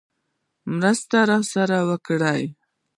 [0.77, 2.41] مرسته راسره وکړي.